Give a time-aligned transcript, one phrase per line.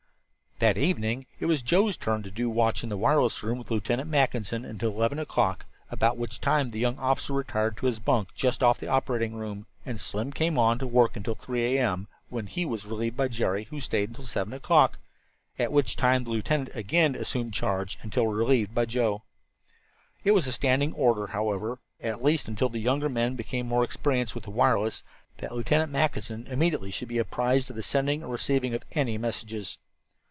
[0.59, 4.07] That evening it was Joe's turn to do watch in the wireless room with Lieutenant
[4.11, 8.29] Mackinson until eleven o'clock, at about which time the young officer retired to his bunk
[8.35, 11.81] just off the operating room, and Slim came on, to work until three a.
[11.93, 14.99] m., when he was relieved by Jerry, who stayed until seven o'clock,
[15.57, 19.23] at which time the lieutenant again assumed charge until relieved by Joe.
[20.23, 24.35] It was a standing order, however at least until the younger men became more experienced
[24.35, 25.03] with the wireless
[25.37, 29.79] that Lieutenant Mackinson immediately should be apprised of the sending or receiving of any messages.